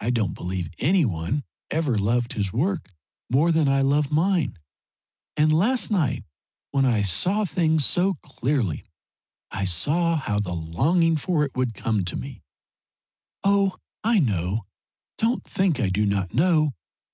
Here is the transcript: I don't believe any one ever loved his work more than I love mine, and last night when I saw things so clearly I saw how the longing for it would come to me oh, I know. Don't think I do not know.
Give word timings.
I 0.00 0.10
don't 0.10 0.34
believe 0.34 0.68
any 0.80 1.06
one 1.06 1.42
ever 1.70 1.96
loved 1.96 2.34
his 2.34 2.52
work 2.52 2.88
more 3.30 3.50
than 3.50 3.68
I 3.68 3.80
love 3.80 4.12
mine, 4.12 4.58
and 5.34 5.50
last 5.50 5.90
night 5.90 6.24
when 6.72 6.84
I 6.84 7.00
saw 7.00 7.46
things 7.46 7.82
so 7.86 8.12
clearly 8.22 8.84
I 9.50 9.64
saw 9.64 10.16
how 10.16 10.40
the 10.40 10.52
longing 10.52 11.16
for 11.16 11.42
it 11.42 11.56
would 11.56 11.72
come 11.72 12.04
to 12.04 12.16
me 12.16 12.42
oh, 13.44 13.78
I 14.04 14.18
know. 14.18 14.66
Don't 15.16 15.42
think 15.42 15.80
I 15.80 15.88
do 15.88 16.04
not 16.04 16.34
know. 16.34 16.74